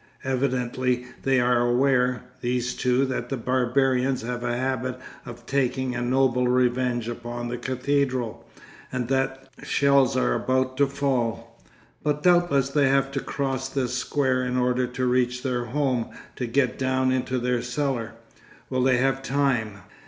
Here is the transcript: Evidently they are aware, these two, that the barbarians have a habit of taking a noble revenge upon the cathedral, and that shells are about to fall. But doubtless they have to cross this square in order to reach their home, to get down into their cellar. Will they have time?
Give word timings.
Evidently 0.23 1.05
they 1.21 1.39
are 1.39 1.61
aware, 1.61 2.23
these 2.41 2.73
two, 2.73 3.05
that 3.05 3.29
the 3.29 3.37
barbarians 3.37 4.23
have 4.23 4.43
a 4.43 4.57
habit 4.57 4.97
of 5.27 5.45
taking 5.45 5.93
a 5.93 6.01
noble 6.01 6.47
revenge 6.47 7.07
upon 7.07 7.47
the 7.49 7.57
cathedral, 7.59 8.43
and 8.91 9.09
that 9.09 9.47
shells 9.61 10.17
are 10.17 10.33
about 10.33 10.75
to 10.75 10.87
fall. 10.87 11.55
But 12.01 12.23
doubtless 12.23 12.69
they 12.69 12.87
have 12.89 13.11
to 13.11 13.19
cross 13.19 13.69
this 13.69 13.95
square 13.95 14.43
in 14.43 14.57
order 14.57 14.87
to 14.87 15.05
reach 15.05 15.43
their 15.43 15.65
home, 15.65 16.07
to 16.35 16.47
get 16.47 16.79
down 16.79 17.11
into 17.11 17.37
their 17.37 17.61
cellar. 17.61 18.13
Will 18.71 18.81
they 18.81 18.97
have 18.97 19.21
time? 19.21 19.81